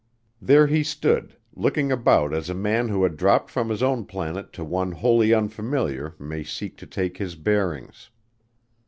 There 0.41 0.65
he 0.65 0.81
stood 0.83 1.35
looking 1.53 1.91
about 1.91 2.33
as 2.33 2.49
a 2.49 2.55
man 2.55 2.87
who 2.87 3.03
has 3.03 3.15
dropped 3.15 3.51
from 3.51 3.69
his 3.69 3.83
own 3.83 4.05
planet 4.05 4.51
to 4.53 4.63
one 4.63 4.93
wholly 4.93 5.31
unfamiliar 5.31 6.15
may 6.17 6.43
seek 6.43 6.75
to 6.77 6.87
take 6.87 7.17
his 7.17 7.35
bearings. 7.35 8.09